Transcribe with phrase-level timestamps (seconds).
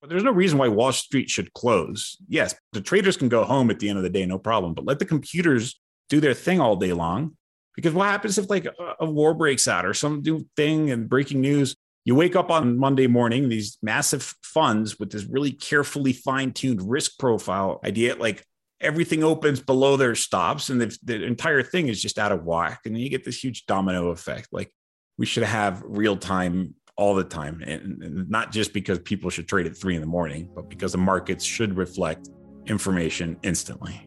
[0.00, 2.16] But there's no reason why Wall Street should close.
[2.28, 4.84] Yes, the traders can go home at the end of the day, no problem, but
[4.84, 7.36] let the computers do their thing all day long.
[7.74, 8.66] Because what happens if like
[9.00, 11.76] a war breaks out or some new thing and breaking news?
[12.04, 16.82] You wake up on Monday morning, these massive funds with this really carefully fine tuned
[16.82, 18.44] risk profile idea, like
[18.80, 22.80] everything opens below their stops and the, the entire thing is just out of whack.
[22.84, 24.48] And then you get this huge domino effect.
[24.52, 24.72] Like
[25.16, 27.62] we should have real time all the time.
[27.64, 30.92] And, and not just because people should trade at three in the morning, but because
[30.92, 32.28] the markets should reflect
[32.66, 34.04] information instantly.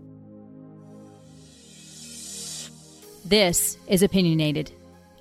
[3.26, 4.72] This is Opinionated,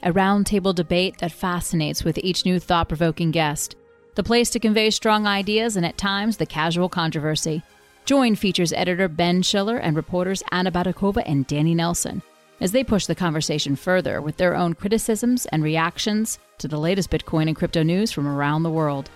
[0.03, 3.77] a roundtable debate that fascinates with each new thought provoking guest.
[4.17, 7.63] The place to convey strong ideas and at times the casual controversy.
[8.05, 12.23] Join features editor Ben Schiller and reporters Anna Baydakova and Danny Nelson
[12.61, 17.11] as they push the conversation further with their own criticisms and reactions to the latest
[17.11, 19.11] Bitcoin and crypto news from around the world.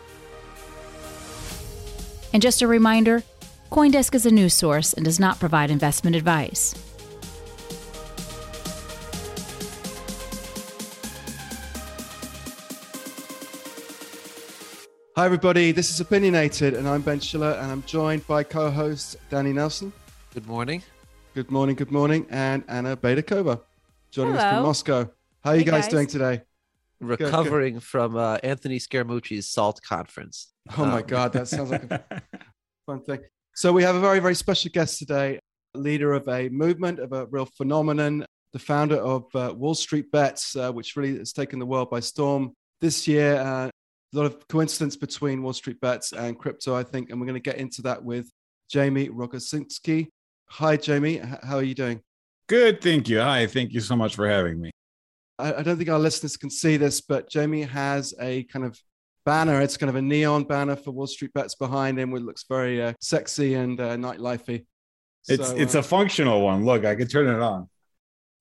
[2.32, 3.22] And just a reminder
[3.70, 6.74] Coindesk is a news source and does not provide investment advice.
[15.16, 15.70] Hi, everybody.
[15.70, 19.92] This is Opinionated, and I'm Ben Schiller, and I'm joined by co host Danny Nelson.
[20.32, 20.82] Good morning.
[21.34, 23.60] Good morning, good morning, and Anna Baydakova
[24.10, 25.10] joining us from Moscow.
[25.42, 25.90] How are you Hey, guys, guys.
[25.90, 26.42] doing today?
[27.00, 30.52] Recovering from uh, Anthony Scaramucci's SALT conference.
[30.78, 32.04] Oh my Um, God, that sounds like a
[32.86, 33.20] fun thing.
[33.54, 35.40] So, we have a very, very special guest today,
[35.74, 40.54] leader of a movement, of a real phenomenon, the founder of uh, Wall Street Bets,
[40.56, 43.36] uh, which really has taken the world by storm this year.
[43.36, 47.26] Uh, a lot of coincidence between Wall Street Bets and crypto, I think, and we're
[47.26, 48.30] going to get into that with
[48.70, 50.06] Jamie Rogozinski.
[50.54, 51.18] Hi, Jamie.
[51.18, 52.00] H- How are you doing?
[52.48, 52.80] Good.
[52.80, 53.20] Thank you.
[53.20, 53.46] Hi.
[53.46, 54.70] Thank you so much for having me.
[55.38, 58.78] I, I don't think our listeners can see this, but Jamie has a kind of
[59.26, 59.60] banner.
[59.60, 62.82] It's kind of a neon banner for Wall Street Bets behind him, which looks very
[62.82, 64.64] uh, sexy and uh, nightlifey.
[65.28, 66.64] It's So, it's uh, a functional one.
[66.64, 67.68] Look, I can turn it on.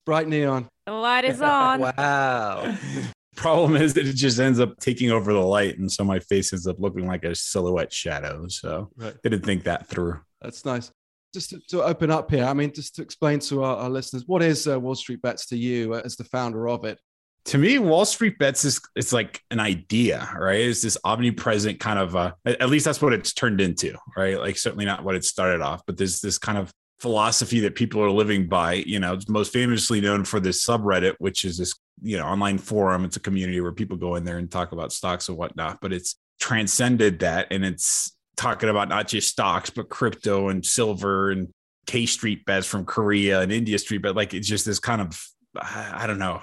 [0.06, 0.68] bright neon.
[0.86, 1.80] The light is on.
[1.80, 2.78] Wow.
[3.36, 6.54] Problem is that it just ends up taking over the light, and so my face
[6.54, 8.48] ends up looking like a silhouette shadow.
[8.50, 9.16] So Right.
[9.24, 10.20] didn't think that through.
[10.42, 10.92] That's nice.
[11.34, 14.24] Just to, to open up here, I mean, just to explain to our, our listeners,
[14.28, 17.00] what is uh, Wall Street Bets to you uh, as the founder of it?
[17.46, 20.62] To me, Wall Street Bets is it's like an idea, right?
[20.62, 24.40] It's this omnipresent kind of uh at at least that's what it's turned into, right?
[24.40, 28.02] Like certainly not what it started off, but there's this kind of philosophy that people
[28.02, 28.76] are living by.
[28.76, 32.58] You know, it's most famously known for this subreddit, which is this, you know, online
[32.58, 33.04] forum.
[33.04, 35.92] It's a community where people go in there and talk about stocks and whatnot, but
[35.92, 41.50] it's transcended that and it's talking about not just stocks, but crypto and silver and
[41.86, 45.22] K Street bets from Korea and India Street, but like it's just this kind of
[45.56, 46.42] I don't know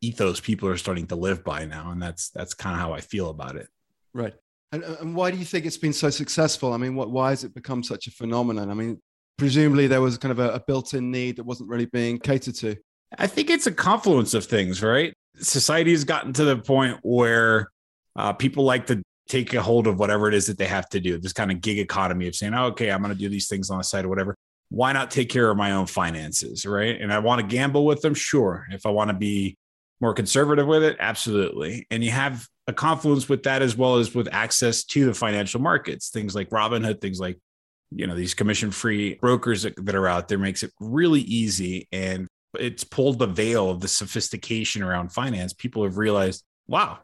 [0.00, 3.00] ethos people are starting to live by now, and that's that's kind of how I
[3.00, 3.68] feel about it.
[4.14, 4.34] Right.
[4.72, 6.72] And, uh, and why do you think it's been so successful?
[6.72, 8.70] I mean, what, why has it become such a phenomenon?
[8.70, 9.00] I mean,
[9.38, 12.54] presumably there was kind of a, a built in need that wasn't really being catered
[12.56, 12.76] to.
[13.18, 15.14] I think it's a confluence of things, right?
[15.36, 17.70] Society has gotten to the point where
[18.16, 21.00] uh, people like to take a hold of whatever it is that they have to
[21.00, 21.18] do.
[21.18, 23.70] This kind of gig economy of saying, oh, "Okay, I'm going to do these things
[23.70, 24.34] on the side or whatever."
[24.70, 27.00] Why not take care of my own finances, right?
[27.00, 28.66] And I want to gamble with them, sure.
[28.70, 29.56] If I want to be
[30.00, 31.86] more conservative with it, absolutely.
[31.90, 35.60] And you have a confluence with that as well as with access to the financial
[35.60, 37.38] markets, things like Robinhood, things like
[37.90, 42.28] you know these commission-free brokers that, that are out there makes it really easy and
[42.58, 45.52] it's pulled the veil of the sophistication around finance.
[45.52, 46.98] People have realized, wow,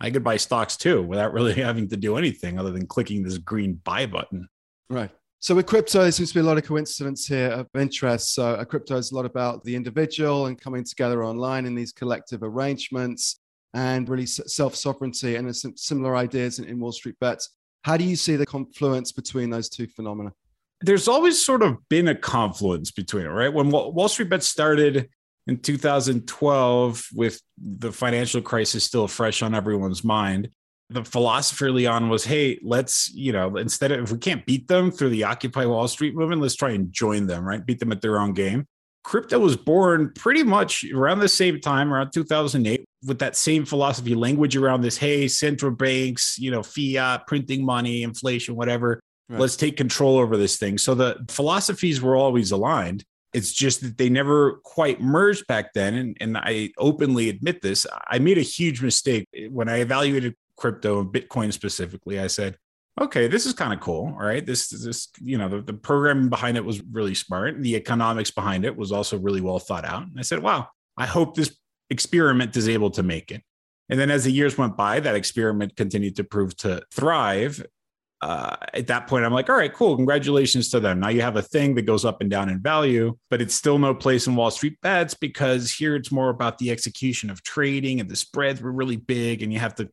[0.00, 3.38] I could buy stocks too without really having to do anything other than clicking this
[3.38, 4.48] green buy button.
[4.88, 5.10] Right.
[5.38, 8.34] So with crypto, there seems to be a lot of coincidence here of interest.
[8.34, 12.42] So crypto is a lot about the individual and coming together online in these collective
[12.42, 13.40] arrangements
[13.74, 17.50] and really self-sovereignty and some similar ideas in, in Wall Street Bets.
[17.82, 20.32] How do you see the confluence between those two phenomena?
[20.80, 23.52] There's always sort of been a confluence between it, right?
[23.52, 25.08] When Wall Street Bets started
[25.46, 30.48] in 2012 with the financial crisis still fresh on everyone's mind,
[30.90, 34.90] the philosopher Leon was, hey, let's, you know, instead of if we can't beat them
[34.90, 37.64] through the Occupy Wall Street movement, let's try and join them, right?
[37.64, 38.66] Beat them at their own game.
[39.02, 44.16] Crypto was born pretty much around the same time, around 2008, with that same philosophy,
[44.16, 49.00] language around this, hey, central banks, you know, fiat, printing money, inflation, whatever.
[49.28, 49.40] Right.
[49.40, 50.78] Let's take control over this thing.
[50.78, 53.04] So the philosophies were always aligned.
[53.36, 55.94] It's just that they never quite merged back then.
[55.94, 57.86] And, and I openly admit this.
[58.08, 62.18] I made a huge mistake when I evaluated crypto and Bitcoin specifically.
[62.18, 62.56] I said,
[62.98, 64.06] okay, this is kind of cool.
[64.06, 64.44] All right.
[64.44, 67.60] This this, you know, the, the programming behind it was really smart.
[67.60, 70.04] The economics behind it was also really well thought out.
[70.04, 71.54] And I said, wow, I hope this
[71.90, 73.42] experiment is able to make it.
[73.90, 77.64] And then as the years went by, that experiment continued to prove to thrive.
[78.22, 79.94] Uh, at that point, I'm like, all right, cool.
[79.96, 81.00] Congratulations to them.
[81.00, 83.78] Now you have a thing that goes up and down in value, but it's still
[83.78, 88.00] no place in Wall Street bets because here it's more about the execution of trading
[88.00, 89.90] and the spreads were really big and you have to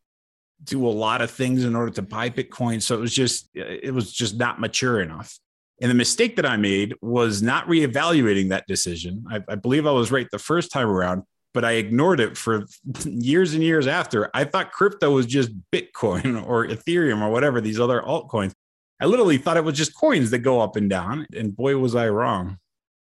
[0.64, 2.82] do a lot of things in order to buy Bitcoin.
[2.82, 5.38] So it was just, it was just not mature enough.
[5.82, 9.26] And the mistake that I made was not reevaluating that decision.
[9.30, 11.24] I, I believe I was right the first time around,
[11.54, 12.66] but I ignored it for
[13.06, 14.30] years and years after.
[14.34, 18.54] I thought crypto was just Bitcoin or Ethereum or whatever, these other altcoins.
[19.00, 21.28] I literally thought it was just coins that go up and down.
[21.36, 22.58] And boy, was I wrong.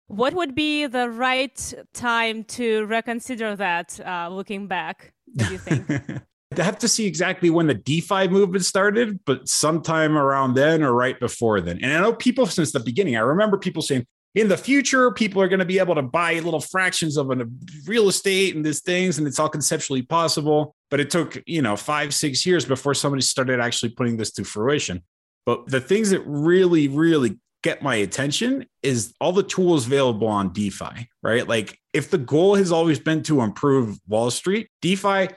[0.08, 6.22] What would be the right time to reconsider that uh, looking back, do you think?
[6.58, 10.94] I have to see exactly when the DeFi movement started, but sometime around then or
[10.94, 11.80] right before then.
[11.84, 15.42] And I know people since the beginning, I remember people saying, in the future, people
[15.42, 17.48] are going to be able to buy little fractions of a
[17.86, 20.76] real estate and these things, and it's all conceptually possible.
[20.92, 24.44] But it took, you know, five, six years before somebody started actually putting this to
[24.44, 25.04] fruition.
[25.46, 30.54] But the things that really, really get my attention is all the tools available on
[30.54, 31.48] DeFi, right?
[31.48, 35.30] Like if the goal has always been to improve Wall Street, DeFi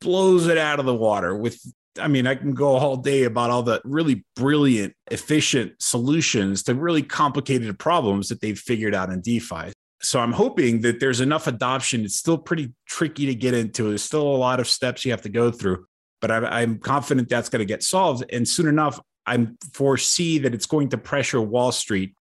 [0.00, 1.58] blows it out of the water with
[2.00, 6.74] I mean, I can go all day about all the really brilliant, efficient solutions to
[6.74, 9.72] really complicated problems that they've figured out in DeFi.
[10.00, 12.04] So I'm hoping that there's enough adoption.
[12.04, 13.84] It's still pretty tricky to get into.
[13.84, 15.86] There's still a lot of steps you have to go through,
[16.20, 18.24] but I'm, confident that's going to get solved.
[18.30, 22.14] And soon enough, I foresee that it's going to pressure Wall Street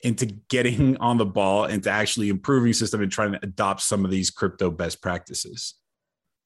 [0.00, 4.04] into getting on the ball and to actually improving system and trying to adopt some
[4.04, 5.74] of these crypto best practices.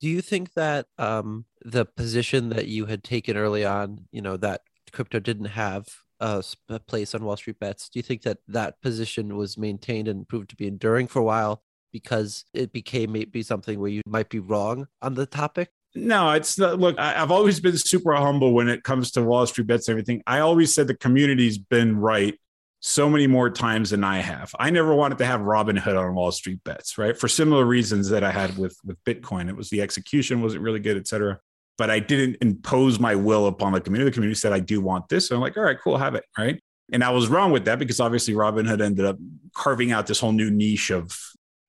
[0.02, 4.36] Do you think that um, the position that you had taken early on, you know,
[4.38, 4.62] that
[4.92, 5.86] crypto didn't have
[6.18, 10.08] a, a place on Wall Street bets, do you think that that position was maintained
[10.08, 11.62] and proved to be enduring for a while
[11.92, 15.70] because it became maybe something where you might be wrong on the topic?
[15.94, 16.80] No, it's not.
[16.80, 19.92] Look, I, have always been super humble when it comes to Wall Street bets and
[19.92, 20.20] everything.
[20.26, 22.36] I always said the community's been right
[22.84, 24.52] so many more times than I have.
[24.58, 27.16] I never wanted to have Robinhood on Wall Street bets, right?
[27.16, 29.48] For similar reasons that I had with with Bitcoin.
[29.48, 31.38] It was the execution wasn't really good, et cetera.
[31.78, 34.10] But I didn't impose my will upon the community.
[34.10, 35.28] The community said, I do want this.
[35.28, 36.24] So I'm like, all right, cool, have it.
[36.36, 36.60] Right.
[36.92, 39.16] And I was wrong with that because obviously Robinhood ended up
[39.56, 41.16] carving out this whole new niche of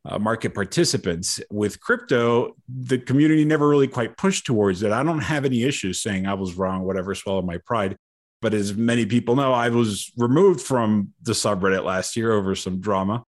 [0.06, 1.40] uh, market participants.
[1.50, 4.92] With crypto, the community never really quite pushed towards it.
[4.92, 7.96] I don't have any issues saying I was wrong, whatever, swallow my pride.
[8.44, 12.82] But as many people know, I was removed from the subreddit last year over some
[12.82, 13.24] drama.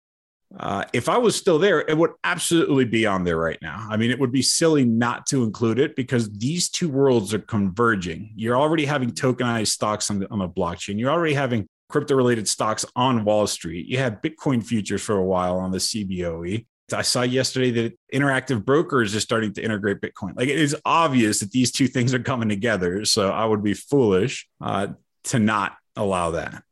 [0.60, 3.88] Uh, if I was still there, it would absolutely be on there right now.
[3.90, 7.40] I mean, it would be silly not to include it because these two worlds are
[7.40, 8.32] converging.
[8.36, 11.00] You're already having tokenized stocks on the, on the blockchain.
[11.00, 13.86] You're already having crypto related stocks on Wall Street.
[13.86, 16.66] You had Bitcoin futures for a while on the CBOE.
[16.92, 20.36] I saw yesterday that Interactive Brokers is starting to integrate Bitcoin.
[20.36, 23.06] Like it is obvious that these two things are coming together.
[23.06, 24.88] So I would be foolish uh,
[25.26, 26.64] to not allow that.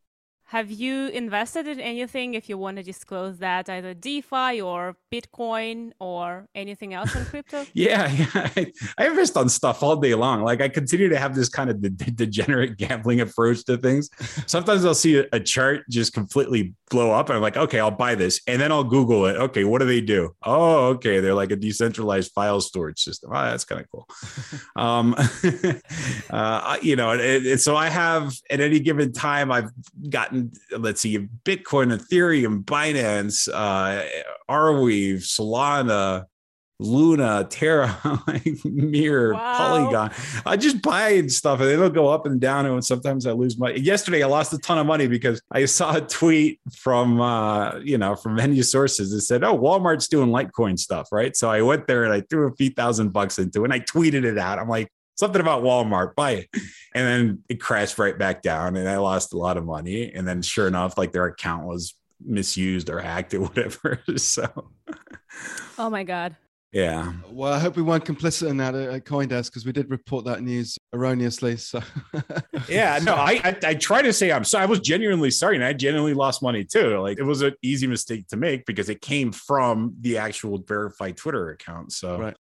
[0.52, 5.94] Have you invested in anything if you want to disclose that, either DeFi or Bitcoin
[5.98, 7.66] or anything else in crypto?
[7.74, 8.12] yeah,
[8.58, 8.66] yeah.
[8.98, 10.44] I invest on stuff all day long.
[10.44, 14.10] Like I continue to have this kind of de- degenerate gambling approach to things.
[14.46, 17.90] Sometimes I'll see a, a, chart just completely blow up and I'm like, okay, I'll
[17.90, 18.42] buy this.
[18.46, 19.38] And then I'll Google it.
[19.38, 20.36] Okay, what do they do?
[20.44, 21.22] Oh, okay.
[21.22, 23.32] They're like a decentralized file storage system.
[23.34, 24.06] Oh, that's kind of cool.
[24.76, 25.16] um,
[26.30, 29.72] uh, you know, and, and so I have at any given time, I've
[30.10, 30.41] gotten
[30.78, 34.04] let's see, Bitcoin, Ethereum, Binance, uh,
[34.50, 36.26] Arweave, Solana,
[36.82, 39.58] Luna, Terra, like Mirror, wow.
[39.58, 40.12] Polygon.
[40.46, 42.66] I just buy stuff and it'll go up and down.
[42.66, 43.80] And sometimes I lose money.
[43.80, 47.98] Yesterday, I lost a ton of money because I saw a tweet from, uh, you
[47.98, 51.36] know, from many sources that said, oh, Walmart's doing Litecoin stuff, right?
[51.36, 53.80] So I went there and I threw a few thousand bucks into it and I
[53.80, 54.58] tweeted it out.
[54.58, 56.50] I'm like, something about Walmart, buy it.
[56.94, 60.12] And then it crashed right back down and I lost a lot of money.
[60.12, 64.02] And then sure enough, like their account was misused or hacked or whatever.
[64.18, 64.72] so
[65.78, 66.36] Oh my God.
[66.72, 67.12] Yeah.
[67.30, 70.42] Well, I hope we weren't complicit in that at Coindesk because we did report that
[70.42, 71.58] news erroneously.
[71.58, 71.82] So,
[72.70, 74.64] yeah, no, I, I, I try to say I'm sorry.
[74.64, 77.00] I was genuinely sorry, and I genuinely lost money too.
[77.00, 81.18] Like it was an easy mistake to make because it came from the actual verified
[81.18, 81.92] Twitter account.
[81.92, 82.38] So, right.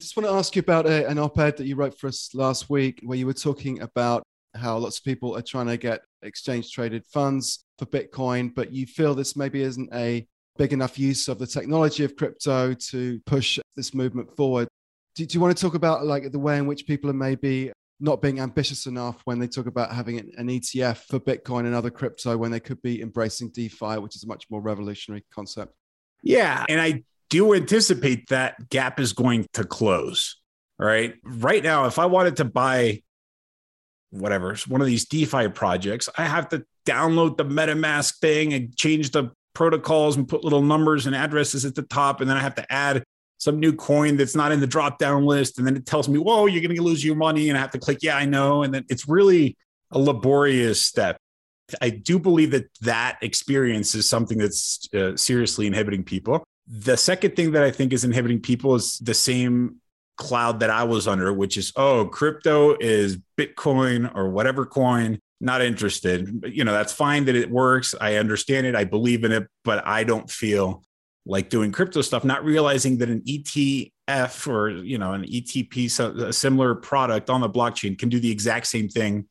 [0.00, 2.34] Just want to ask you about a, an op ed that you wrote for us
[2.34, 4.22] last week where you were talking about
[4.54, 8.86] how lots of people are trying to get exchange traded funds for Bitcoin, but you
[8.86, 10.26] feel this maybe isn't a
[10.58, 14.68] big enough use of the technology of crypto to push this movement forward.
[15.14, 17.72] Do, do you want to talk about like the way in which people are maybe
[17.98, 21.90] not being ambitious enough when they talk about having an ETF for Bitcoin and other
[21.90, 25.74] crypto when they could be embracing DeFi, which is a much more revolutionary concept?
[26.22, 26.64] Yeah.
[26.68, 30.36] And I do you anticipate that gap is going to close.
[30.78, 31.14] Right.
[31.24, 33.02] Right now, if I wanted to buy
[34.10, 39.10] whatever, one of these DeFi projects, I have to download the MetaMask thing and change
[39.10, 42.20] the protocols and put little numbers and addresses at the top.
[42.20, 43.04] And then I have to add
[43.38, 45.56] some new coin that's not in the drop down list.
[45.58, 47.48] And then it tells me, whoa, you're going to lose your money.
[47.48, 48.62] And I have to click, yeah, I know.
[48.62, 49.56] And then it's really
[49.90, 51.16] a laborious step.
[51.80, 56.44] I do believe that that experience is something that's uh, seriously inhibiting people.
[56.68, 59.76] The second thing that I think is inhibiting people is the same
[60.16, 65.62] cloud that I was under, which is, oh, crypto is Bitcoin or whatever coin, not
[65.62, 66.44] interested.
[66.46, 67.94] You know, that's fine that it works.
[68.00, 68.74] I understand it.
[68.74, 70.82] I believe in it, but I don't feel
[71.26, 76.10] like doing crypto stuff, not realizing that an ETF or, you know, an ETP, so
[76.12, 79.26] a similar product on the blockchain can do the exact same thing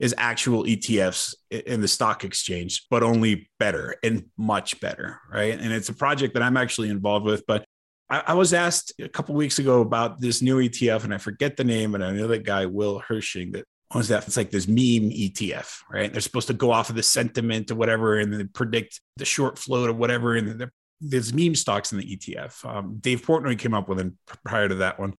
[0.00, 5.20] as actual ETFs in the stock exchange, but only better and much better.
[5.30, 5.58] Right.
[5.58, 7.64] And it's a project that I'm actually involved with, but
[8.10, 11.56] I, I was asked a couple weeks ago about this new ETF, and I forget
[11.56, 14.68] the name, and I know that guy Will Hershing that owns that it's like this
[14.68, 16.12] meme ETF, right?
[16.12, 19.58] They're supposed to go off of the sentiment or whatever, and then predict the short
[19.58, 20.70] float or whatever, and
[21.00, 22.64] there's meme stocks in the ETF.
[22.64, 24.12] Um, Dave Portnoy came up with it
[24.44, 25.14] prior to that one.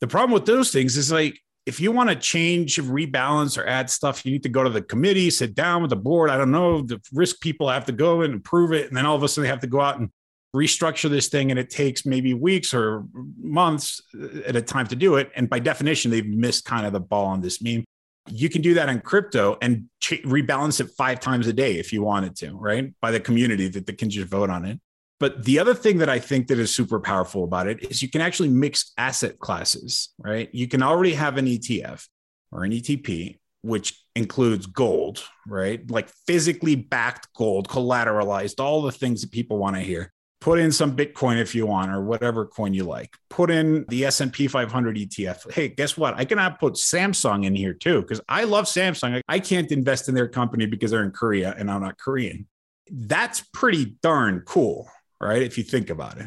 [0.00, 3.90] The problem with those things is like if you want to change, rebalance, or add
[3.90, 6.30] stuff, you need to go to the committee, sit down with the board.
[6.30, 6.82] I don't know.
[6.82, 8.86] The risk people have to go and approve it.
[8.86, 10.10] And then all of a sudden they have to go out and
[10.54, 13.04] restructure this thing and it takes maybe weeks or
[13.38, 15.30] months uh, at a time to do it.
[15.34, 17.84] And by definition, they've missed kind of the ball on this meme.
[18.28, 21.92] You can do that in crypto and ch- rebalance it five times a day if
[21.92, 22.94] you wanted to, right?
[23.00, 24.80] By the community that, that can just vote on it.
[25.18, 28.10] But the other thing that I think that is super powerful about it is you
[28.10, 30.50] can actually mix asset classes, right?
[30.52, 32.06] You can already have an ETF
[32.52, 35.90] or an ETP, which includes gold, right?
[35.90, 40.12] Like physically backed gold, collateralized, all the things that people want to hear.
[40.42, 43.16] Put in some bitcoin if you want or whatever coin you like.
[43.30, 46.14] Put in the s&p 500 etf hey guess what?
[46.14, 49.22] I can put samsung in here too because i love samsung.
[49.26, 52.46] I can't invest in their company because they're in korea and i'm not korean.
[52.92, 54.88] That's pretty darn cool
[55.20, 56.26] right if you think about it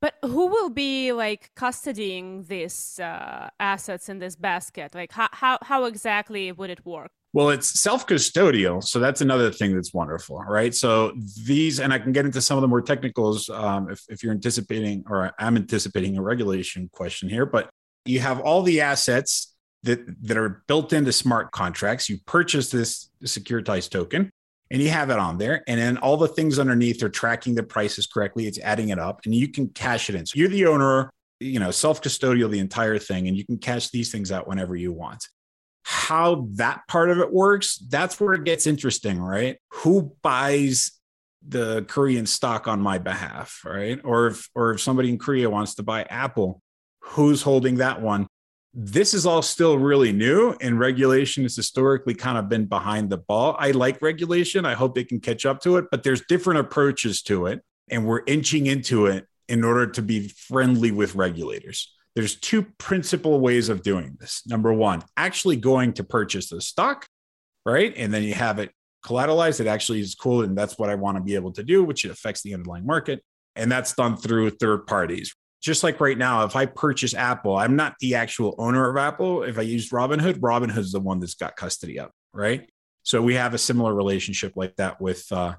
[0.00, 5.58] but who will be like custodying these uh, assets in this basket like how, how,
[5.62, 8.80] how exactly would it work well, it's self custodial.
[8.82, 10.72] So that's another thing that's wonderful, right?
[10.72, 11.12] So
[11.44, 14.30] these, and I can get into some of the more technicals um, if, if you're
[14.30, 17.68] anticipating, or I'm anticipating a regulation question here, but
[18.04, 22.08] you have all the assets that, that are built into smart contracts.
[22.08, 24.30] You purchase this securitized token
[24.74, 25.62] and you have it on there.
[25.66, 28.46] And then all the things underneath are tracking the prices correctly.
[28.46, 30.26] It's adding it up and you can cash it in.
[30.26, 33.90] So you're the owner, you know, self custodial, the entire thing, and you can cash
[33.90, 35.26] these things out whenever you want
[35.84, 39.58] how that part of it works, that's where it gets interesting, right?
[39.74, 40.92] Who buys
[41.46, 44.00] the Korean stock on my behalf, right?
[44.02, 46.62] Or if or if somebody in Korea wants to buy Apple,
[47.00, 48.26] who's holding that one?
[48.76, 53.18] This is all still really new, and regulation has historically kind of been behind the
[53.18, 53.54] ball.
[53.58, 54.66] I like regulation.
[54.66, 58.04] I hope they can catch up to it, but there's different approaches to it, and
[58.04, 63.68] we're inching into it in order to be friendly with regulators there's two principal ways
[63.68, 64.42] of doing this.
[64.46, 67.06] Number one, actually going to purchase the stock,
[67.66, 67.92] right?
[67.96, 68.70] And then you have it
[69.04, 69.60] collateralized.
[69.60, 70.42] It actually is cool.
[70.42, 73.22] And that's what I want to be able to do, which affects the underlying market.
[73.56, 75.34] And that's done through third parties.
[75.64, 79.44] Just like right now, if I purchase Apple, I'm not the actual owner of Apple.
[79.44, 82.68] If I use Robinhood, Robinhood's the one that's got custody of, right?
[83.02, 85.54] So we have a similar relationship like that with uh,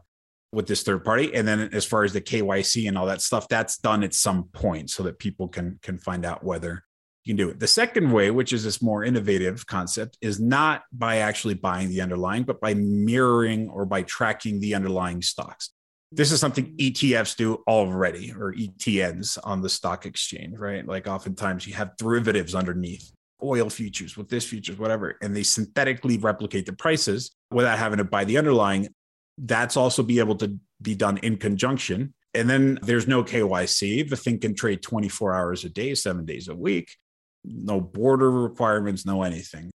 [0.52, 3.48] with this third party and then as far as the kyc and all that stuff
[3.50, 6.82] that's done at some point so that people can can find out whether
[7.26, 10.84] you can do it the second way which is this more innovative concept is not
[10.94, 15.72] by actually buying the underlying but by mirroring or by tracking the underlying stocks
[16.16, 21.68] this is something etfs do already or etns on the stock exchange right like oftentimes
[21.68, 23.12] you have derivatives underneath
[23.44, 28.04] oil futures with this futures whatever and they synthetically replicate the prices without having to
[28.04, 28.88] buy the underlying
[29.38, 32.14] that's also be able to be done in conjunction.
[32.34, 34.10] And then there's no KYC.
[34.10, 36.90] The thing can trade 24 hours a day, seven days a week.
[37.44, 39.72] No border requirements, no anything.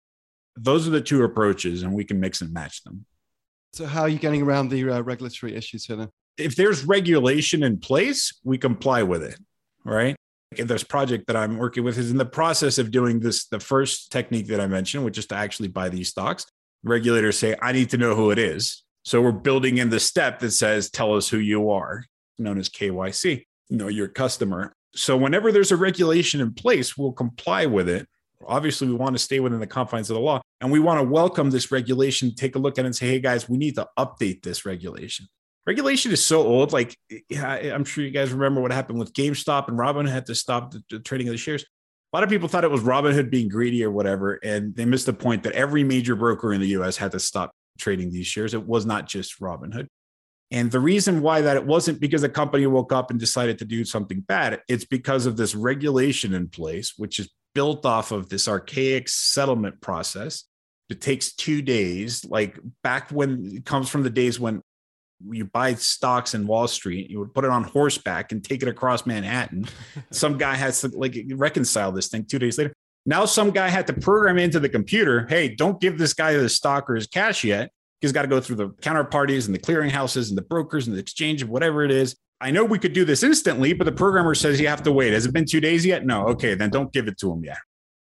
[0.55, 3.05] Those are the two approaches, and we can mix and match them.
[3.73, 5.97] So, how are you getting around the uh, regulatory issues here?
[5.97, 6.09] Then?
[6.37, 9.39] If there's regulation in place, we comply with it,
[9.83, 10.15] right?
[10.51, 13.47] This project that I'm working with is in the process of doing this.
[13.47, 16.45] The first technique that I mentioned, which is to actually buy these stocks.
[16.83, 18.83] Regulators say, I need to know who it is.
[19.03, 22.03] So we're building in the step that says, tell us who you are,
[22.37, 24.73] known as KYC, know your customer.
[24.95, 28.07] So whenever there's a regulation in place, we'll comply with it.
[28.45, 31.03] Obviously, we want to stay within the confines of the law and we want to
[31.03, 33.87] welcome this regulation, take a look at it and say, hey guys, we need to
[33.97, 35.27] update this regulation.
[35.67, 36.71] Regulation is so old.
[36.71, 36.97] Like,
[37.37, 40.81] I'm sure you guys remember what happened with GameStop and Robin had to stop the,
[40.89, 41.63] the trading of the shares.
[41.63, 45.05] a lot of people thought it was Robinhood being greedy or whatever, and they missed
[45.05, 48.53] the point that every major broker in the US had to stop trading these shares.
[48.53, 49.87] It was not just Robinhood.
[50.51, 53.65] And the reason why that it wasn't because a company woke up and decided to
[53.65, 58.29] do something bad, it's because of this regulation in place, which is built off of
[58.29, 60.45] this archaic settlement process.
[60.89, 64.61] It takes two days, like back when it comes from the days when
[65.31, 68.67] you buy stocks in Wall Street, you would put it on horseback and take it
[68.67, 69.67] across Manhattan.
[70.11, 72.73] some guy has to like reconcile this thing two days later.
[73.05, 76.49] Now some guy had to program into the computer, hey, don't give this guy the
[76.49, 77.71] stock or his cash yet.
[78.01, 80.99] He's got to go through the counterparties and the clearinghouses and the brokers and the
[80.99, 82.15] exchange of whatever it is.
[82.39, 85.13] I know we could do this instantly, but the programmer says you have to wait.
[85.13, 86.05] Has it been two days yet?
[86.05, 86.27] No.
[86.27, 87.57] Okay, then don't give it to him yet.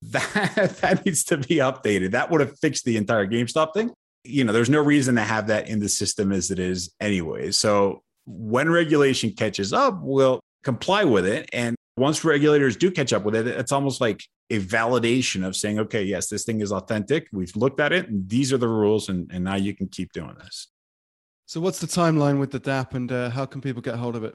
[0.03, 2.11] That that needs to be updated.
[2.11, 3.93] That would have fixed the entire GameStop thing
[4.25, 7.51] you know, there's no reason to have that in the system as it is anyway.
[7.51, 11.49] So when regulation catches up, we'll comply with it.
[11.53, 15.79] And once regulators do catch up with it, it's almost like a validation of saying,
[15.81, 17.27] okay, yes, this thing is authentic.
[17.33, 19.09] We've looked at it and these are the rules.
[19.09, 20.69] And, and now you can keep doing this.
[21.47, 24.25] So, what's the timeline with the DApp and uh, how can people get hold of
[24.25, 24.35] it?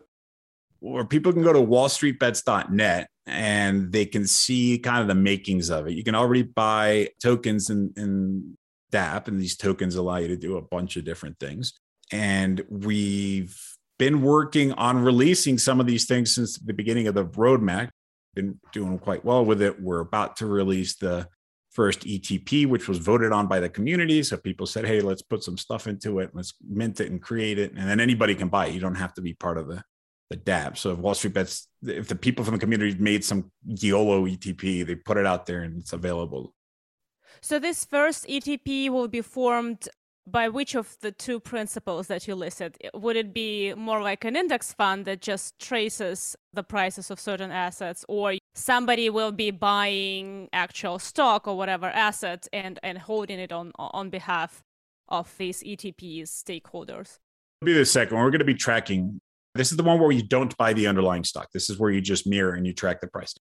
[0.82, 5.88] Or people can go to wallstreetbets.net and they can see kind of the makings of
[5.88, 5.94] it.
[5.94, 8.56] You can already buy tokens and, and
[8.92, 11.74] DApp, and these tokens allow you to do a bunch of different things.
[12.12, 13.60] And we've
[14.00, 17.90] been working on releasing some of these things since the beginning of the roadmap.
[18.36, 19.82] Been doing quite well with it.
[19.82, 21.28] We're about to release the
[21.72, 24.24] first ETP, which was voted on by the community.
[24.24, 27.60] So people said, hey, let's put some stuff into it, let's mint it and create
[27.60, 27.72] it.
[27.76, 28.74] And then anybody can buy it.
[28.74, 29.84] You don't have to be part of the,
[30.30, 30.78] the DApp.
[30.78, 34.86] So if Wall Street Bets, if the people from the community made some YOLO ETP,
[34.86, 36.54] they put it out there and it's available
[37.42, 39.88] so this first ETP will be formed
[40.30, 42.78] by which of the two principles that you listed?
[42.94, 47.52] Would it be more like an index fund that just traces the prices of certain
[47.52, 53.52] assets, or somebody will be buying actual stock or whatever asset and, and holding it
[53.52, 54.64] on on behalf
[55.08, 57.20] of these ETPs stakeholders?
[57.62, 58.18] It'll be the second.
[58.18, 59.20] We're going to be tracking.
[59.56, 61.48] This is the one where you don't buy the underlying stock.
[61.54, 63.34] This is where you just mirror and you track the price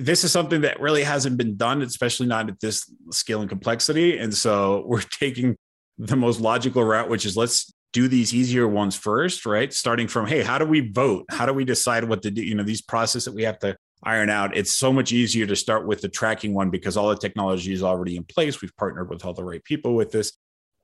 [0.00, 4.18] this is something that really hasn't been done, especially not at this scale and complexity.
[4.18, 5.56] And so we're taking
[5.98, 9.72] the most logical route, which is let's do these easier ones first, right?
[9.72, 11.26] Starting from, hey, how do we vote?
[11.30, 12.42] How do we decide what to do?
[12.42, 14.56] You know, these process that we have to iron out.
[14.56, 17.82] It's so much easier to start with the tracking one because all the technology is
[17.82, 18.60] already in place.
[18.60, 20.32] We've partnered with all the right people with this,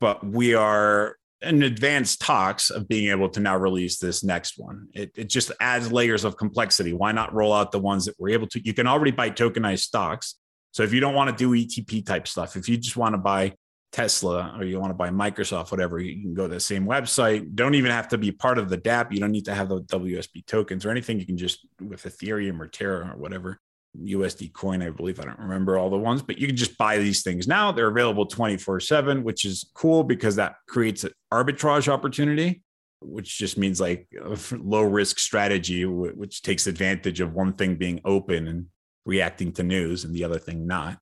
[0.00, 4.88] but we are in advanced talks of being able to now release this next one.
[4.92, 6.92] It, it just adds layers of complexity.
[6.92, 8.64] Why not roll out the ones that we're able to?
[8.64, 10.34] You can already buy tokenized stocks.
[10.72, 13.18] So if you don't want to do ETP type stuff, if you just want to
[13.18, 13.54] buy
[13.92, 17.54] Tesla or you want to buy Microsoft, whatever, you can go to the same website.
[17.54, 19.12] Don't even have to be part of the DApp.
[19.12, 21.20] You don't need to have the WSB tokens or anything.
[21.20, 23.60] You can just with Ethereum or Terra or whatever.
[23.96, 25.20] USD coin, I believe.
[25.20, 27.72] I don't remember all the ones, but you can just buy these things now.
[27.72, 32.62] They're available 24 7, which is cool because that creates an arbitrage opportunity,
[33.00, 38.00] which just means like a low risk strategy, which takes advantage of one thing being
[38.04, 38.66] open and
[39.06, 40.98] reacting to news and the other thing not.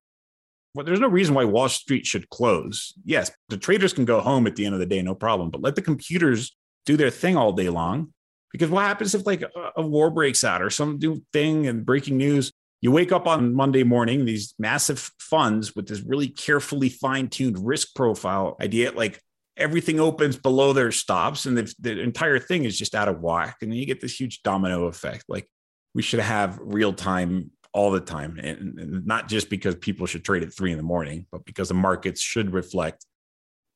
[0.75, 2.93] Well, there's no reason why Wall Street should close.
[3.05, 5.63] Yes, the traders can go home at the end of the day, no problem, but
[5.63, 8.13] let the computers do their thing all day long.
[8.53, 9.43] Because what happens if like
[9.77, 13.55] a war breaks out or some new thing and breaking news you wake up on
[13.55, 19.21] Monday morning, these massive funds with this really carefully fine tuned risk profile idea, like
[19.57, 23.57] everything opens below their stops and the, the entire thing is just out of whack.
[23.63, 25.25] And then you get this huge domino effect.
[25.29, 25.49] Like
[25.95, 28.39] we should have real time all the time.
[28.43, 31.69] And, and not just because people should trade at three in the morning, but because
[31.69, 33.07] the markets should reflect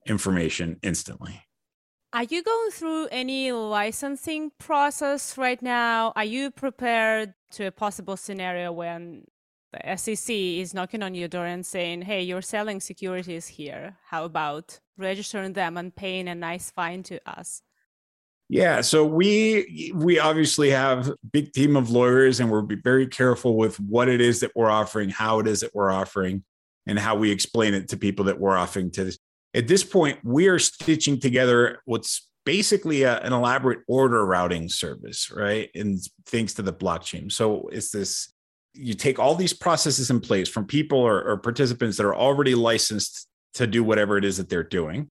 [0.07, 1.43] information instantly.
[2.13, 6.13] Are you going through any licensing process right now?
[6.17, 9.27] Are you prepared to a possible scenario when
[9.73, 13.97] the SEC is knocking on your door and saying, "Hey, you're selling securities here.
[14.07, 17.63] How about registering them and paying a nice fine to us?"
[18.49, 23.07] Yeah, so we we obviously have a big team of lawyers and we'll be very
[23.07, 26.43] careful with what it is that we're offering, how it is that we're offering,
[26.89, 29.17] and how we explain it to people that we're offering to
[29.55, 35.31] at this point, we are stitching together what's basically a, an elaborate order routing service,
[35.31, 35.71] right?
[35.75, 37.31] And thanks to the blockchain.
[37.31, 38.33] So it's this
[38.73, 42.55] you take all these processes in place from people or, or participants that are already
[42.55, 45.09] licensed to do whatever it is that they're doing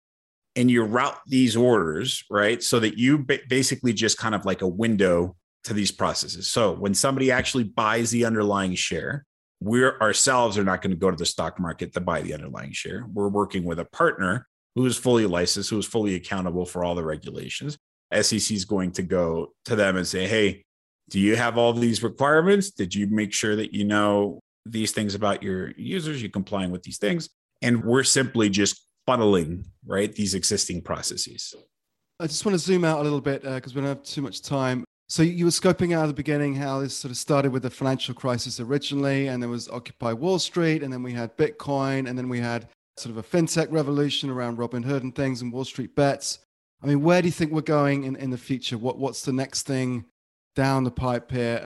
[0.56, 4.67] and you route these orders right so that you basically just kind of like a
[4.67, 9.25] window to these processes so when somebody actually buys the underlying share
[9.62, 12.72] we're ourselves are not going to go to the stock market to buy the underlying
[12.72, 13.06] share.
[13.13, 16.95] We're working with a partner who is fully licensed, who is fully accountable for all
[16.95, 17.78] the regulations.
[18.13, 20.63] SEC is going to go to them and say, hey,
[21.10, 22.72] do you have all these requirements?
[22.72, 26.84] Did you make sure that you know these things about your users, you're complying with
[26.84, 27.30] these things.
[27.62, 31.54] And we're simply just funneling, right, these existing processes.
[32.19, 34.22] I just want to zoom out a little bit because uh, we don't have too
[34.22, 34.84] much time.
[35.12, 37.72] So you were scoping out at the beginning how this sort of started with the
[37.72, 42.15] financial crisis originally, and there was Occupy Wall Street, and then we had Bitcoin, and
[42.15, 45.95] then we had sort of a fintech revolution around Robinhood and things and Wall Street
[45.95, 46.39] bets.
[46.84, 48.78] I mean, where do you think we're going in, in the future?
[48.78, 50.06] What, what's the next thing
[50.56, 51.65] down the pipe here?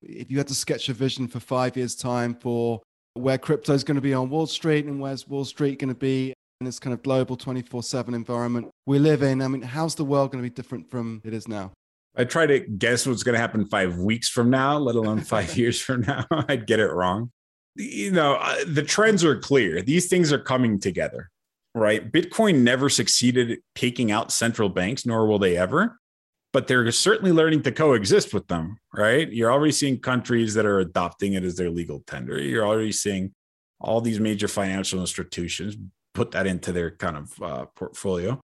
[0.00, 2.80] If you had to sketch a vision for five years' time for
[3.14, 5.98] where crypto is going to be on Wall Street and where's Wall Street going to
[5.98, 9.96] be in this kind of global 24 7 environment we live in, I mean, how's
[9.96, 11.72] the world going to be different from it is now?
[12.18, 15.56] I try to guess what's going to happen five weeks from now, let alone five
[15.56, 16.26] years from now.
[16.30, 17.30] I'd get it wrong.
[17.76, 19.80] You know, uh, the trends are clear.
[19.80, 21.30] These things are coming together,
[21.76, 22.10] right?
[22.10, 26.00] Bitcoin never succeeded taking out central banks, nor will they ever.
[26.52, 29.30] But they're certainly learning to coexist with them, right?
[29.30, 32.40] You're already seeing countries that are adopting it as their legal tender.
[32.40, 33.32] You're already seeing
[33.80, 35.76] all these major financial institutions
[36.14, 38.40] put that into their kind of uh, portfolio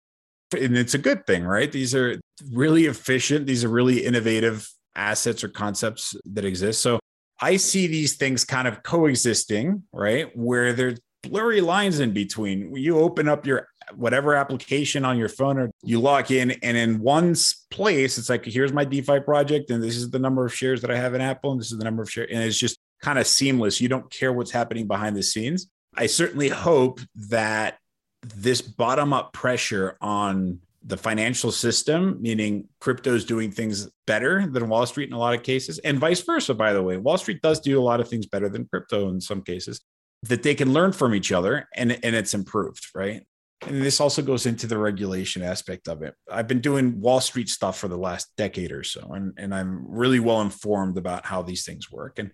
[0.54, 1.72] and it's a good thing, right?
[1.72, 2.20] These are
[2.52, 3.46] really efficient.
[3.46, 6.82] These are really innovative assets or concepts that exist.
[6.82, 7.00] So
[7.42, 10.36] I see these things kind of coexisting, right?
[10.38, 12.76] Where there's blurry lines in between.
[12.76, 17.00] You open up your whatever application on your phone or you log in and in
[17.00, 17.36] one
[17.70, 20.90] place it's like here's my defi project and this is the number of shares that
[20.90, 23.20] i have in apple and this is the number of shares and it's just kind
[23.20, 27.78] of seamless you don't care what's happening behind the scenes i certainly hope that
[28.24, 34.68] this bottom up pressure on the financial system, meaning crypto is doing things better than
[34.68, 36.98] Wall Street in a lot of cases, and vice versa, by the way.
[36.98, 39.82] Wall Street does do a lot of things better than crypto in some cases,
[40.24, 43.26] that they can learn from each other and, and it's improved, right?
[43.66, 46.16] And this also goes into the regulation aspect of it.
[46.30, 49.86] I've been doing Wall Street stuff for the last decade or so, and, and I'm
[49.88, 52.20] really well informed about how these things work.
[52.20, 52.32] And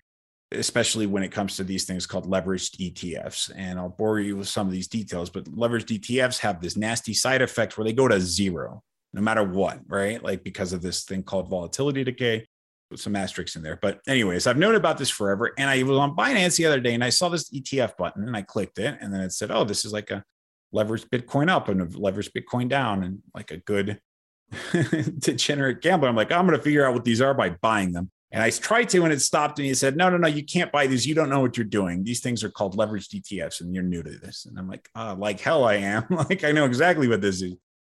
[0.51, 3.51] especially when it comes to these things called leveraged ETFs.
[3.55, 7.13] And I'll bore you with some of these details, but leveraged ETFs have this nasty
[7.13, 8.83] side effect where they go to zero
[9.13, 10.23] no matter what, right?
[10.23, 12.45] Like because of this thing called volatility decay
[12.91, 13.77] with some asterisks in there.
[13.81, 15.51] But, anyways, I've known about this forever.
[15.57, 18.35] And I was on Binance the other day and I saw this ETF button and
[18.35, 18.97] I clicked it.
[18.99, 20.23] And then it said, oh, this is like a
[20.73, 23.99] leveraged Bitcoin up and a leveraged Bitcoin down and like a good
[25.19, 26.09] degenerate gambler.
[26.09, 28.11] I'm like, I'm going to figure out what these are by buying them.
[28.31, 29.57] And I tried to, and it stopped.
[29.57, 31.07] And he said, "No, no, no, you can't buy these.
[31.07, 32.03] You don't know what you're doing.
[32.03, 35.15] These things are called leveraged ETFs, and you're new to this." And I'm like, uh,
[35.17, 36.05] "Like hell, I am.
[36.09, 37.55] like I know exactly what this is.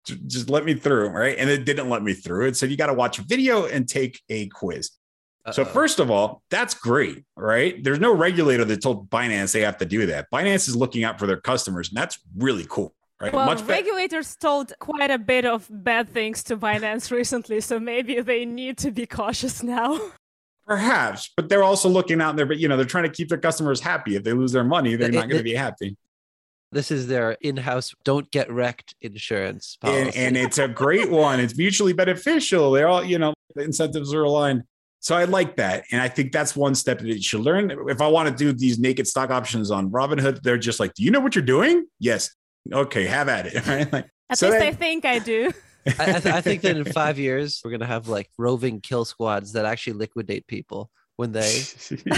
[0.06, 2.48] Just let me through, right?" And it didn't let me through.
[2.48, 4.92] It said you got to watch a video and take a quiz.
[5.46, 5.52] Uh-oh.
[5.52, 7.84] So first of all, that's great, right?
[7.84, 10.28] There's no regulator that told Binance they have to do that.
[10.32, 12.94] Binance is looking out for their customers, and that's really cool.
[13.22, 13.34] Right?
[13.34, 17.80] Well, Much regulators be- told quite a bit of bad things to Binance recently, so
[17.80, 20.00] maybe they need to be cautious now.
[20.66, 23.40] Perhaps, but they're also looking out there, but you know, they're trying to keep their
[23.40, 24.16] customers happy.
[24.16, 25.98] If they lose their money, they're it, not going to be happy.
[26.72, 31.40] This is their in-house "don't get wrecked" insurance and, and, it's a great one.
[31.40, 32.70] It's mutually beneficial.
[32.72, 34.62] They're all, you know, the incentives are aligned.
[35.00, 37.72] So I like that, and I think that's one step that you should learn.
[37.90, 41.04] If I want to do these naked stock options on Robinhood, they're just like, "Do
[41.04, 42.30] you know what you're doing?" Yes.
[42.72, 43.66] Okay, have at it.
[43.68, 43.92] Right?
[43.92, 45.52] Like, at so least that, I think I do.
[45.88, 49.06] I, I, th- I, think that in five years we're gonna have like roving kill
[49.06, 51.64] squads that actually liquidate people when they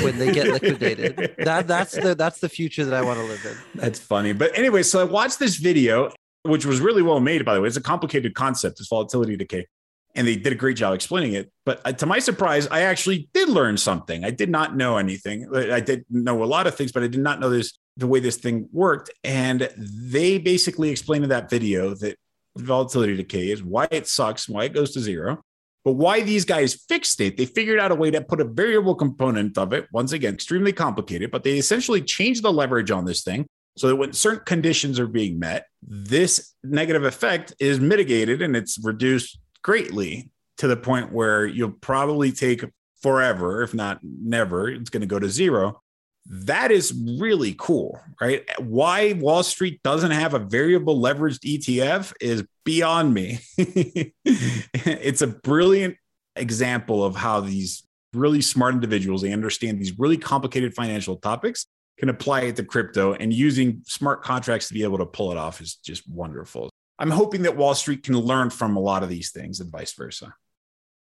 [0.01, 1.35] when they get liquidated.
[1.37, 3.81] That that's the that's the future that I want to live in.
[3.81, 4.33] That's funny.
[4.33, 6.11] But anyway, so I watched this video,
[6.43, 7.67] which was really well made, by the way.
[7.67, 9.65] It's a complicated concept, this volatility decay.
[10.13, 11.51] And they did a great job explaining it.
[11.65, 14.25] But uh, to my surprise, I actually did learn something.
[14.25, 15.47] I did not know anything.
[15.55, 18.19] I did know a lot of things, but I did not know this the way
[18.19, 19.12] this thing worked.
[19.23, 22.17] And they basically explained in that video that
[22.58, 25.41] volatility decay is, why it sucks, why it goes to zero,
[25.84, 27.38] but why these guys fixed it.
[27.38, 29.88] They figured out a way to put a variable component of it.
[29.91, 33.45] Once again, extremely complicated, but they essentially changed the leverage on this thing
[33.77, 38.77] so that when certain conditions are being met, this negative effect is mitigated and it's
[38.84, 42.63] reduced greatly to the point where you'll probably take
[43.01, 45.82] forever, if not never, it's going to go to zero
[46.25, 48.43] that is really cool, right?
[48.60, 53.39] Why Wall Street doesn't have a variable leveraged ETF is beyond me.
[53.57, 55.97] it's a brilliant
[56.36, 61.65] example of how these really smart individuals, they understand these really complicated financial topics,
[61.97, 65.38] can apply it to crypto and using smart contracts to be able to pull it
[65.38, 66.69] off is just wonderful.
[66.97, 69.93] I'm hoping that Wall Street can learn from a lot of these things and vice
[69.93, 70.34] versa.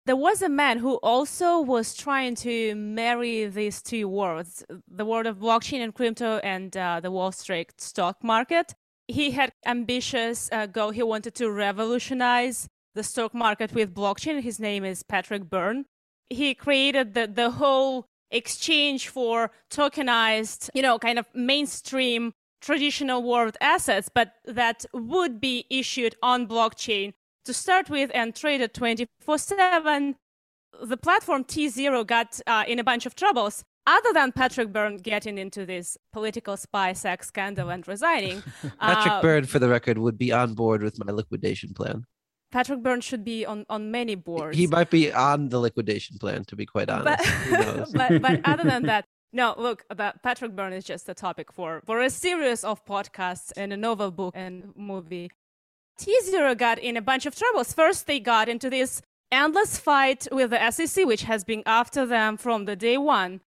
[0.07, 5.27] There was a man who also was trying to marry these two worlds the world
[5.27, 8.75] of blockchain and crypto and uh, the Wall Street stock market.
[9.09, 10.91] He had ambitious uh, goal.
[10.91, 14.43] He wanted to revolutionize the stock market with blockchain.
[14.43, 15.87] His name is Patrick Byrne.
[16.29, 23.57] He created the, the whole exchange for tokenized, you know, kind of mainstream traditional world
[23.63, 30.17] assets, but that would be issued on blockchain to start with and traded 24 7.
[30.83, 33.65] The platform T0 got uh, in a bunch of troubles.
[33.87, 38.43] Other than Patrick Byrne getting into this political spy sex scandal and resigning,
[38.81, 42.07] Patrick uh, Byrne, for the record, would be on board with my liquidation plan.
[42.51, 44.57] Patrick Byrne should be on, on many boards.
[44.57, 47.29] He might be on the liquidation plan, to be quite honest.
[47.51, 49.55] but, but but other than that, no.
[49.59, 49.85] Look,
[50.23, 54.11] Patrick Byrne is just a topic for for a series of podcasts and a novel
[54.11, 55.31] book and movie.
[55.99, 57.73] T Zero got in a bunch of troubles.
[57.73, 62.37] First, they got into this endless fight with the SEC, which has been after them
[62.37, 63.41] from the day one.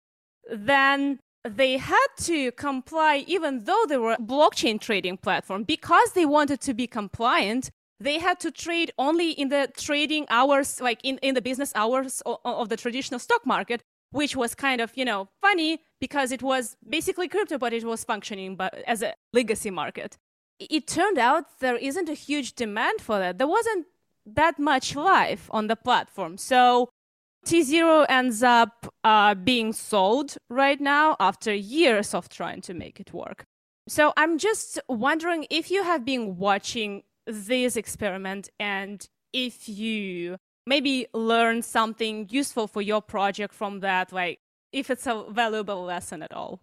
[0.50, 6.26] Then they had to comply, even though they were a blockchain trading platform, because they
[6.26, 7.70] wanted to be compliant.
[8.00, 12.22] They had to trade only in the trading hours, like in, in the business hours
[12.22, 13.82] of, of the traditional stock market,
[14.12, 18.04] which was kind of, you know, funny because it was basically crypto, but it was
[18.04, 20.18] functioning but as a legacy market.
[20.60, 23.38] It turned out there isn't a huge demand for that.
[23.38, 23.86] There wasn't
[24.26, 26.38] that much life on the platform.
[26.38, 26.90] So
[27.46, 33.14] T0 ends up uh, being sold right now after years of trying to make it
[33.14, 33.46] work.
[33.88, 41.08] So I'm just wondering if you have been watching this experiment and if you maybe
[41.14, 44.40] learn something useful for your project from that, like
[44.74, 46.60] if it's a valuable lesson at all.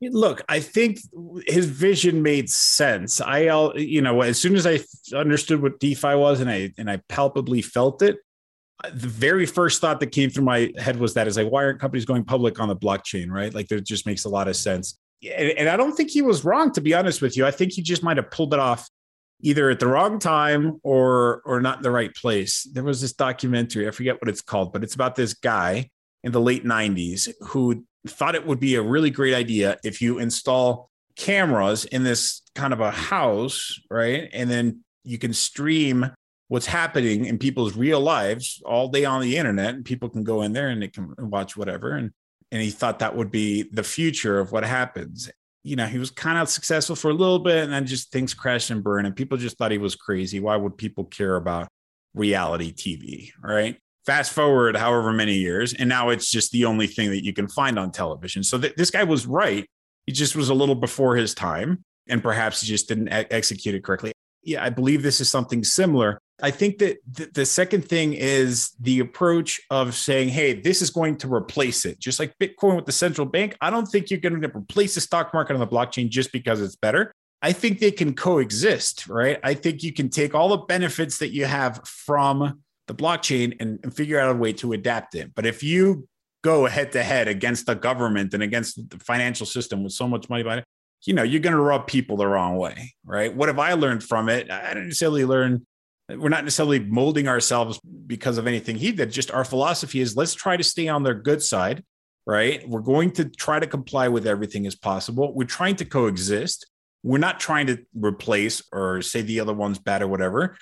[0.00, 1.00] Look, I think
[1.46, 3.20] his vision made sense.
[3.20, 4.80] I, uh, you know, as soon as I
[5.16, 8.18] understood what DeFi was, and I and I palpably felt it,
[8.92, 11.80] the very first thought that came through my head was that is like, why aren't
[11.80, 13.52] companies going public on the blockchain, right?
[13.52, 14.96] Like, that just makes a lot of sense.
[15.24, 17.44] And, and I don't think he was wrong, to be honest with you.
[17.44, 18.88] I think he just might have pulled it off
[19.40, 22.68] either at the wrong time or or not in the right place.
[22.72, 25.90] There was this documentary, I forget what it's called, but it's about this guy
[26.24, 30.18] in the late 90s who thought it would be a really great idea if you
[30.18, 34.28] install cameras in this kind of a house, right?
[34.32, 36.10] And then you can stream
[36.48, 40.42] what's happening in people's real lives all day on the internet and people can go
[40.42, 41.92] in there and they can watch whatever.
[41.92, 42.12] And
[42.50, 45.30] and he thought that would be the future of what happens.
[45.62, 48.32] You know he was kind of successful for a little bit and then just things
[48.32, 50.40] crashed and burned and people just thought he was crazy.
[50.40, 51.68] Why would people care about
[52.14, 57.10] reality tv right fast forward however many years and now it's just the only thing
[57.10, 59.68] that you can find on television so th- this guy was right
[60.06, 63.84] he just was a little before his time and perhaps he just didn't execute it
[63.84, 64.10] correctly
[64.42, 68.70] yeah i believe this is something similar I think that th- the second thing is
[68.78, 71.98] the approach of saying, hey, this is going to replace it.
[71.98, 75.00] Just like Bitcoin with the central bank, I don't think you're going to replace the
[75.00, 77.12] stock market on the blockchain just because it's better.
[77.42, 79.40] I think they can coexist, right?
[79.42, 83.78] I think you can take all the benefits that you have from the blockchain and,
[83.82, 85.32] and figure out a way to adapt it.
[85.34, 86.08] But if you
[86.42, 90.28] go head to head against the government and against the financial system with so much
[90.28, 90.66] money behind it,
[91.04, 93.34] you know, you're going to rub people the wrong way, right?
[93.34, 94.50] What have I learned from it?
[94.50, 95.64] I didn't necessarily learn
[96.16, 99.10] we're not necessarily molding ourselves because of anything he did.
[99.10, 101.84] Just our philosophy is let's try to stay on their good side,
[102.26, 102.66] right?
[102.66, 105.34] We're going to try to comply with everything as possible.
[105.34, 106.66] We're trying to coexist.
[107.02, 110.56] We're not trying to replace or say the other one's bad or whatever.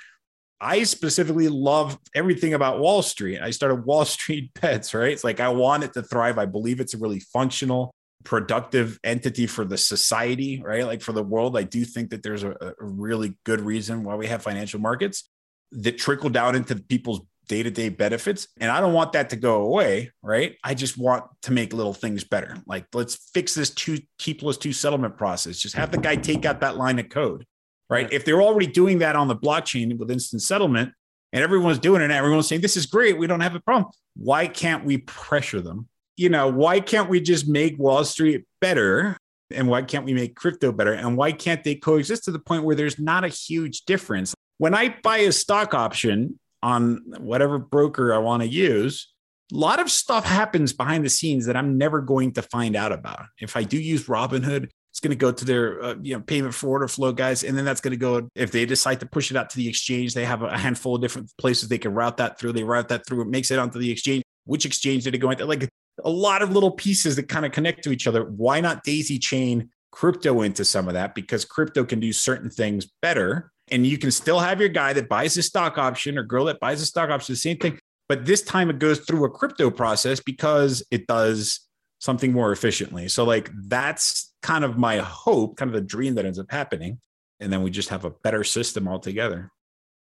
[0.61, 3.41] I specifically love everything about Wall Street.
[3.41, 5.13] I started Wall Street Bets, right?
[5.13, 6.39] It's like I want it to thrive.
[6.39, 10.87] I believe it's a really functional, productive entity for the society, right?
[10.87, 11.57] Like for the world.
[11.57, 15.29] I do think that there's a, a really good reason why we have financial markets
[15.73, 18.49] that trickle down into people's day to day benefits.
[18.59, 20.57] And I don't want that to go away, right?
[20.65, 22.57] I just want to make little things better.
[22.67, 25.59] Like, let's fix this two T plus two settlement process.
[25.59, 27.47] Just have the guy take out that line of code,
[27.89, 28.13] right?
[28.13, 30.93] If they're already doing that on the blockchain with instant settlement
[31.33, 33.91] and everyone's doing it, and everyone's saying, this is great, we don't have a problem.
[34.17, 35.89] Why can't we pressure them?
[36.17, 39.17] You know, why can't we just make Wall Street better?
[39.51, 40.95] And why can't we make crypto better?
[40.95, 44.35] And why can't they coexist to the point where there's not a huge difference?
[44.59, 49.13] when I buy a stock option on whatever broker I want to use,
[49.53, 52.93] a lot of stuff happens behind the scenes that I'm never going to find out
[52.93, 53.27] about.
[53.39, 56.55] If I do use Robinhood, it's going to go to their uh, you know payment
[56.55, 58.31] for order flow guys, and then that's going to go.
[58.35, 61.03] If they decide to push it out to the exchange, they have a handful of
[61.03, 62.55] different places they can route that through.
[62.55, 63.21] They route that through.
[63.21, 64.23] It makes it onto the exchange.
[64.47, 65.45] Which exchange did it go into?
[65.45, 65.69] Like
[66.03, 68.25] a lot of little pieces that kind of connect to each other.
[68.25, 71.15] Why not daisy chain crypto into some of that?
[71.15, 75.11] Because crypto can do certain things better and you can still have your guy that
[75.11, 77.79] buys a stock option or girl that buys a stock option, the same thing.
[78.09, 81.61] But this time it goes through a crypto process because it does
[81.99, 83.09] something more efficiently.
[83.09, 87.01] So, like, that's kind of my hope, kind of the dream that ends up happening.
[87.41, 89.51] And then we just have a better system altogether.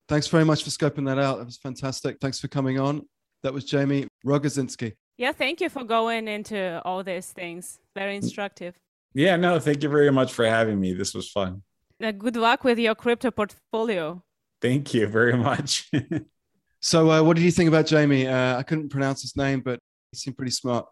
[0.10, 1.38] Thanks very much for scoping that out.
[1.38, 2.18] That was fantastic.
[2.20, 3.08] Thanks for coming on.
[3.44, 4.94] That was Jamie Rogozinski.
[5.18, 7.80] Yeah, thank you for going into all these things.
[7.96, 8.74] Very instructive.
[9.14, 10.94] Yeah, no, thank you very much for having me.
[10.94, 11.62] This was fun.
[12.04, 14.24] Uh, good luck with your crypto portfolio.
[14.62, 15.92] Thank you very much.
[16.82, 18.28] so, uh, what did you think about Jamie?
[18.28, 19.80] Uh, I couldn't pronounce his name, but
[20.12, 20.88] he seemed pretty smart.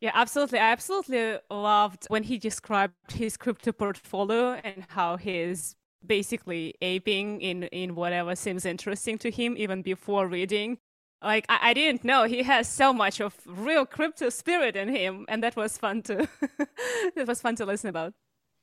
[0.00, 0.58] Yeah, absolutely.
[0.58, 5.74] I absolutely loved when he described his crypto portfolio and how he's
[6.06, 10.78] basically aping in in whatever seems interesting to him even before reading.
[11.22, 15.24] Like I, I, didn't know he has so much of real crypto spirit in him
[15.28, 16.28] and that was fun to
[17.16, 18.12] it was fun to listen about.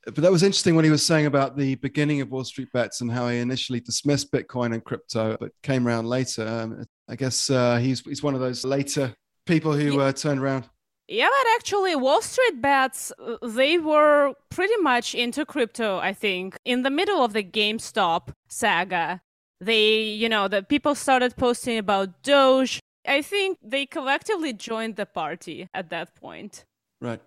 [0.06, 3.00] But that was interesting when he was saying about the beginning of wall street bets
[3.00, 6.46] and how he initially dismissed bitcoin and crypto but came around later.
[6.46, 9.14] Um, i guess uh, he's, he's one of those later
[9.46, 10.64] people who uh, turned around
[11.08, 13.12] yeah, but actually, Wall Street bets,
[13.42, 16.56] they were pretty much into crypto, I think.
[16.64, 19.20] In the middle of the GameStop saga,
[19.60, 22.80] they, you know, the people started posting about Doge.
[23.06, 26.64] I think they collectively joined the party at that point.
[27.00, 27.20] Right.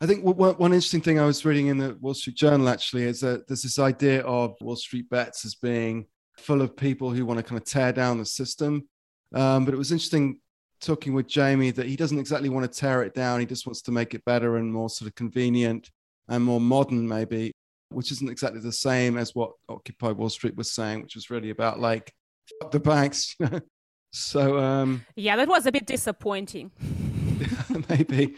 [0.00, 3.04] I think one, one interesting thing I was reading in the Wall Street Journal actually
[3.04, 6.06] is that there's this idea of Wall Street bets as being
[6.38, 8.88] full of people who want to kind of tear down the system.
[9.32, 10.40] Um, but it was interesting
[10.84, 13.40] talking with Jamie that he doesn't exactly want to tear it down.
[13.40, 15.90] He just wants to make it better and more sort of convenient
[16.28, 17.52] and more modern, maybe
[17.90, 21.50] which isn't exactly the same as what Occupy Wall Street was saying, which was really
[21.50, 22.12] about like
[22.70, 23.36] the banks.
[24.12, 26.70] so um, yeah, that was a bit disappointing.
[27.88, 28.36] maybe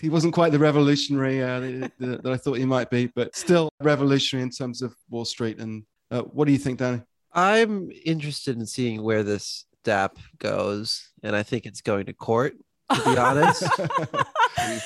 [0.00, 1.60] he wasn't quite the revolutionary uh,
[1.98, 5.58] that I thought he might be, but still revolutionary in terms of Wall Street.
[5.58, 7.02] And uh, what do you think, Danny?
[7.32, 12.54] I'm interested in seeing where this DApp goes, and I think it's going to court
[12.92, 13.62] to be honest.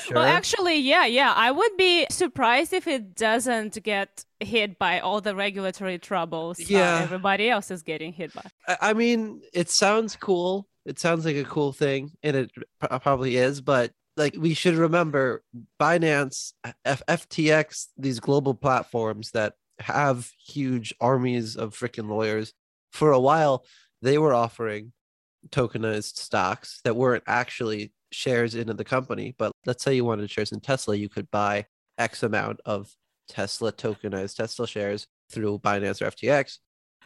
[0.05, 0.15] sure?
[0.15, 1.33] Well, actually, yeah, yeah.
[1.35, 6.95] I would be surprised if it doesn't get hit by all the regulatory troubles yeah.
[6.95, 8.43] Uh, everybody else is getting hit by.
[8.81, 10.67] I mean, it sounds cool.
[10.85, 15.43] It sounds like a cool thing, and it probably is, but like we should remember
[15.79, 16.53] Binance,
[16.85, 22.53] F- FTX, these global platforms that have huge armies of freaking lawyers.
[22.91, 23.65] For a while,
[24.01, 24.93] they were offering
[25.49, 29.35] tokenized stocks that weren't actually shares into the company.
[29.37, 31.65] But let's say you wanted shares in Tesla, you could buy
[31.97, 32.93] X amount of
[33.27, 36.57] Tesla tokenized Tesla shares through Binance or FTX.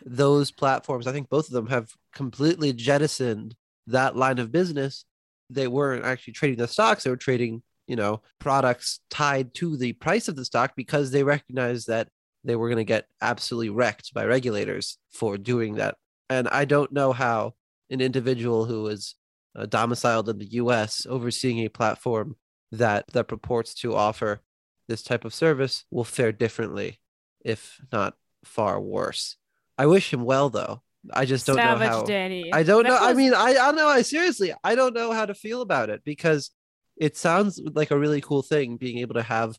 [0.06, 3.56] Those platforms, I think both of them have completely jettisoned
[3.88, 5.06] that line of business.
[5.50, 9.94] They weren't actually trading the stocks, they were trading, you know, products tied to the
[9.94, 12.08] price of the stock because they recognized that
[12.44, 15.96] they were going to get absolutely wrecked by regulators for doing that.
[16.30, 17.54] And I don't know how
[17.94, 19.16] an individual who is
[19.56, 22.36] uh, domiciled in the US overseeing a platform
[22.72, 24.42] that that purports to offer
[24.88, 27.00] this type of service will fare differently
[27.46, 29.38] if not far worse.
[29.78, 30.82] I wish him well though.
[31.12, 32.54] I just don't Savage know how Danny.
[32.54, 32.96] I don't that know.
[32.96, 33.10] Was...
[33.10, 33.88] I mean, I, I don't know.
[33.88, 36.52] I seriously, I don't know how to feel about it because
[36.96, 39.58] it sounds like a really cool thing being able to have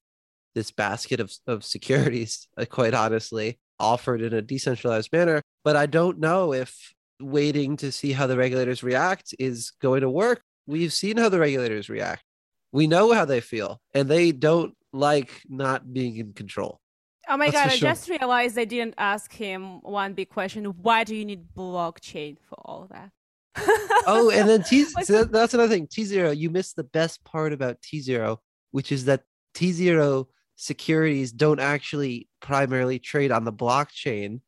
[0.54, 5.42] this basket of, of securities, uh, quite honestly, offered in a decentralized manner.
[5.64, 10.10] But I don't know if waiting to see how the regulators react is going to
[10.10, 10.42] work.
[10.66, 12.24] We've seen how the regulators react.
[12.72, 16.80] We know how they feel, and they don't like not being in control.
[17.28, 17.88] Oh my That's god, I sure.
[17.88, 20.64] just realized I didn't ask him one big question.
[20.64, 23.10] Why do you need blockchain for all that?
[24.06, 25.86] oh, and then T so that's another thing.
[25.86, 26.30] T zero.
[26.30, 28.40] you missed the best part about T zero,
[28.72, 29.22] which is that
[29.54, 34.40] T zero securities don't actually primarily trade on the blockchain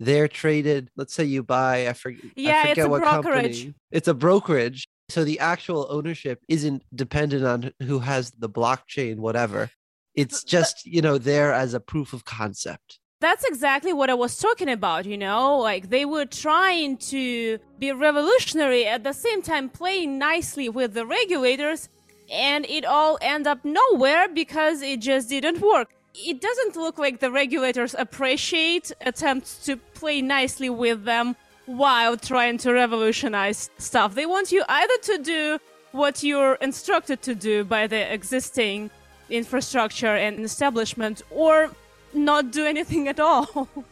[0.00, 0.90] they're traded.
[0.96, 2.24] Let's say you buy, I, forget.
[2.36, 3.62] yeah, I forget what brokerage.
[3.62, 3.74] company.
[3.90, 4.84] It's a brokerage.
[5.08, 9.70] So the actual ownership isn't dependent on who has the blockchain, whatever.
[10.14, 12.98] It's just, you know, there as a proof of concept.
[13.20, 15.58] That's exactly what I was talking about, you know?
[15.58, 21.06] Like they were trying to be revolutionary at the same time playing nicely with the
[21.06, 21.88] regulators
[22.30, 27.20] and it all end up nowhere because it just didn't work it doesn't look like
[27.20, 34.14] the regulators appreciate attempts to play nicely with them while trying to revolutionize stuff.
[34.14, 35.58] They want you either to do
[35.92, 38.90] what you're instructed to do by the existing
[39.30, 41.70] infrastructure and establishment or
[42.12, 43.48] not do anything at all.
[43.54, 43.84] all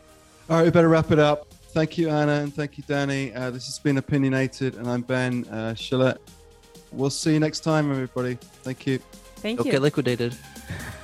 [0.48, 1.48] right, we better wrap it up.
[1.70, 3.34] Thank you, Anna, and thank you, Danny.
[3.34, 6.18] Uh, this has been Opinionated, and I'm Ben uh, Schiller.
[6.92, 8.34] We'll see you next time, everybody.
[8.62, 8.98] Thank you.
[9.36, 9.72] Thank Don't you.
[9.72, 10.36] get liquidated.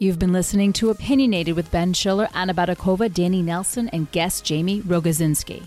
[0.00, 4.80] You've been listening to Opinionated with Ben Schiller, Anna Baydakova, Danny Nelson, and guest Jamie
[4.82, 5.64] Rogozinski.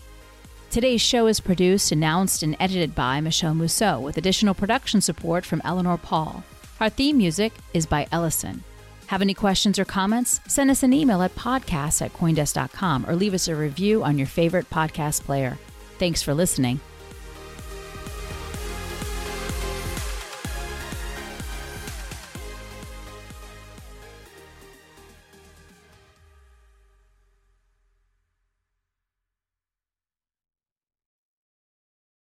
[0.70, 5.62] Today's show is produced, announced, and edited by Michelle Mousseau, with additional production support from
[5.66, 6.46] Eleanor Paul.
[6.80, 8.64] Our theme music is by Ellison.
[9.08, 10.40] Have any questions or comments?
[10.48, 14.28] Send us an email at podcast at coindesk.com or leave us a review on your
[14.28, 15.58] favorite podcast player.
[16.00, 16.80] Thanks for listening.